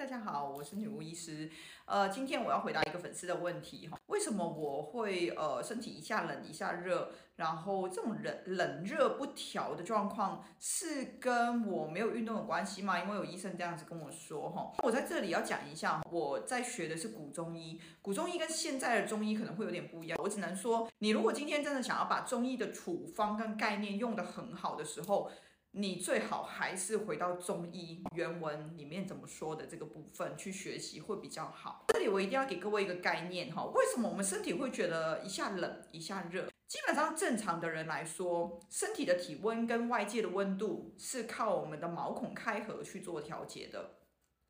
[0.00, 1.50] 大家好，我是女巫医师。
[1.84, 12.98] 呃，今天我要回答一个粉丝的问题哈，为什么我会呃身体一下冷一下热，然后这种冷冷热不调的状况是跟我没有运动有关系吗？
[12.98, 14.72] 因为有医生这样子跟我说哈。
[14.78, 20.18] 我在这里要讲一下，我在学的是古中医，古中医跟现在的中医可能会有点不一样。
[20.22, 25.30] 我只能说，你如果今天真的想要把中医的处方跟概念用得很好的时候，
[25.72, 31.84] 你最好还是回到中医原文里面怎么说的这个部分去学习会比较好。
[31.88, 36.48] 这里我一定要给各位一个概念哈，为什么我们身体会觉得一下冷一下热？
[36.66, 43.98] 基本上正常的人来说，身体的体温跟外界的温度是靠我们的毛孔开合去做调节的。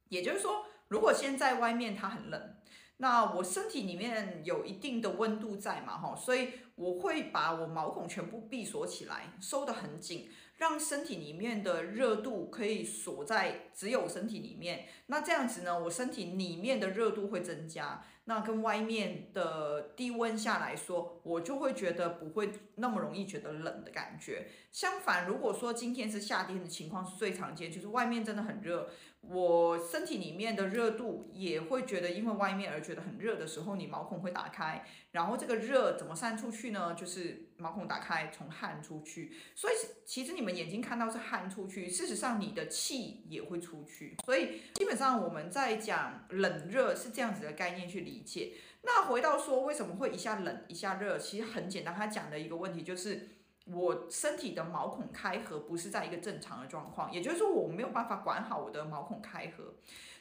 [0.09, 2.57] 也就是说，如果现在外面它很冷，
[2.97, 10.31] 那我身体里面有一定的温度在嘛哈，所以我会把我毛孔全部闭锁起来，收得很紧。
[10.61, 24.49] 让身体里面的热度可以锁在只有身体里面，那这样子呢，我身体里面的热度会增加，那跟外面的低温下来说，我就会觉得不会那么容易觉得冷的感觉。
[24.71, 28.89] 相反，如果说今天是夏天的情况是最常见，就是外面真的很热，
[29.23, 36.95] 我身体里面的热度也会觉得因为外面而觉得很热的时候，你毛孔会打开，然后这个热怎么散出去呢？
[36.95, 39.33] 就是毛孔打开，从汗出去。
[39.57, 39.73] 所以
[40.05, 40.51] 其实你们。
[40.51, 48.53] 眼睛看到是汗出去，事实上你的气也会出去，所以基本上我们在讲冷热是这样子的概念去理一切。
[48.83, 53.29] 那回到说为什么会一下冷一下热，其实很简单，他讲的一个问题就是
[53.67, 59.75] 我身体的毛孔开合不是在一个正常的状况，也就是说我没有办法管好我的毛孔开合。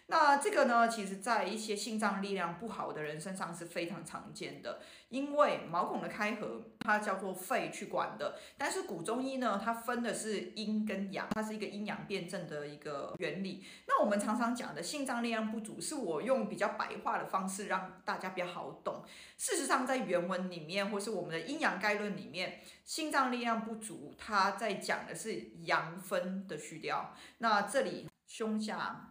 [0.08, 13.64] 那这个呢，其实在一些心脏力量不好的人身上是非常常见的，因为毛孔的开合它叫做肺去管的，但是古中医呢，它分的是阴跟阳，它是一个阴阳辩证的一个原理。
[13.88, 19.04] 那我们常常讲的心脏力量不足，是我用比较白话的方式让大家比较好懂。
[19.38, 27.14] 事实上，在原文里面或是我们的阴阳概论里面，心脏力量不足，它在讲的是阳分的虚掉。
[27.38, 29.06] 那这里胸下。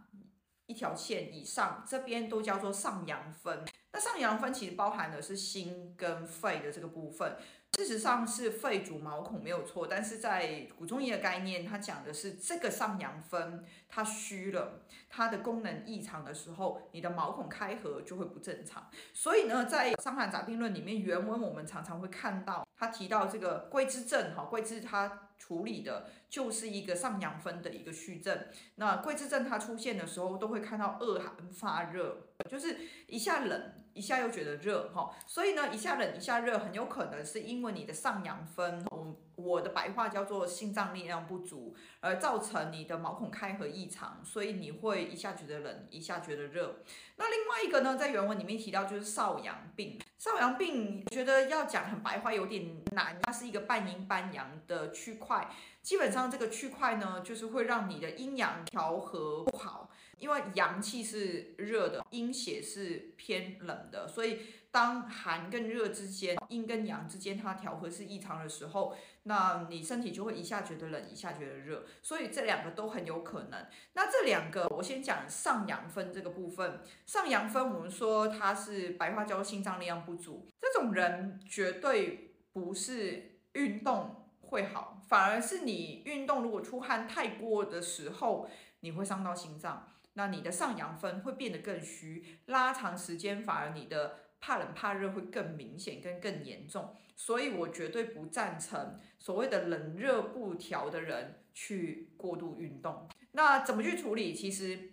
[0.70, 3.64] 一条线以上，这边都叫做上阳分。
[3.92, 7.36] 那上扬分其实包含的是心跟肺的这个部分。
[7.78, 18.90] 事实上是肺主毛孔没有错，但是在古中医的概念，它讲的是这个上阳分它虚了，它的功能异常的时候，你的毛孔开合就会不正常。
[19.12, 28.46] 所以呢，在《伤寒杂病论》里面原文我们常常会看到，他提到这个桂枝症，哈，桂枝它处理的就是一个上阳分的一个虚症。
[28.76, 32.28] 那桂枝症它出现的时候，都会看到恶寒发热。
[32.48, 32.76] 就是
[33.08, 46.76] 一下冷，一下又觉得热哈，所以呢，一下冷一下热，很有可能是因为你的上阳分，我我的白话叫做心脏力量不足，而造成你的毛孔开合异常，所以你会一下觉得冷，一下觉得热。
[47.16, 55.48] 那另外一个呢，在原文里面提到就是少阳病，少阳病觉得要讲很白话有点难，它是一个半阴半阳的区块。
[55.80, 64.40] 基本上这个区块呢，就是会让你的阴阳调和不好，因为阳气是热的，阴血是偏冷的，所以
[64.78, 68.94] 当寒跟热之间，阴跟阳之间它调和是异常的时候，
[69.24, 73.66] 那你身体就会一下觉得冷，一下觉得热，所以这两个都很有可能。
[73.94, 84.14] 那这两个我先讲上阳分这个部分，上阳分我们说它是白话叫心脏力量不足，这种人绝对不是运动。
[84.42, 88.48] 会好，反而是你运动如果出汗太过的时候，
[88.80, 103.08] 你会伤到心脏，那你的上阳分会变得更虚，拉长时间反而你的怕冷怕热会更明显跟更严重，所以我绝对不赞成所谓的冷热不调的人去过度运动。
[103.32, 104.34] 那怎么去处理？
[104.34, 104.90] 其实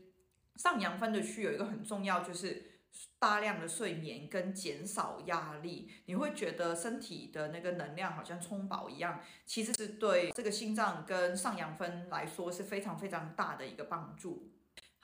[0.55, 2.71] 上阳分的区有一个很重要就是。
[3.19, 14.49] 大量的睡眠跟减少压力，你会觉得身体的那个能量好像充饱一样，其实是对这个心脏跟上阳分来说是非常非常大的一个帮助。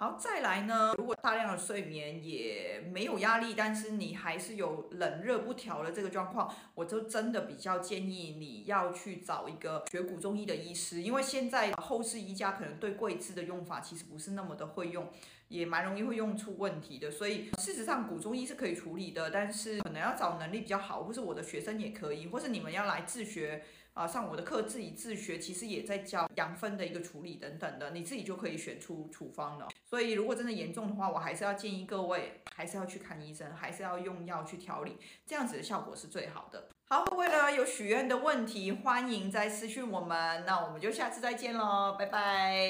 [0.01, 15.07] 好，再来呢，如果大量的睡眠也没有压力，但是你还是有冷热不调的这个状况，我就真的比较建议你要去找一个学古中医的医师，因为现在后世医家可能对桂枝的用法其实不是那么的会用，
[15.49, 23.63] 也蛮容易会用出问题的，所以事实上古中医是可以处理的，但是可能要找能力比较好，或是我的学生也可以，或是你们要来自学。
[24.01, 29.67] 啊，上我的课自己自学，其实也在教养分的一个处理等等的，你自己就可以选出处方了。
[29.87, 36.69] 所以如果真的严重的话，我还是要建议各位，还是要去看医生，还是要用药去调理，这样子的效果是最好的。
[36.89, 42.65] 好，各位呢有许愿的问题，欢迎再私讯我们，那我们就下次再见喽，拜拜。